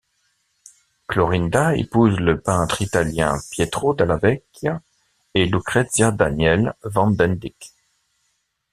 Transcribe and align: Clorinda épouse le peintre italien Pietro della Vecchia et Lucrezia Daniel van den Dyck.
Clorinda 1.07 1.75
épouse 1.77 2.19
le 2.19 2.41
peintre 2.41 2.81
italien 2.81 3.37
Pietro 3.51 3.93
della 3.93 4.17
Vecchia 4.17 4.81
et 5.35 5.45
Lucrezia 5.45 6.09
Daniel 6.09 6.73
van 6.83 7.11
den 7.15 7.35
Dyck. 7.37 7.71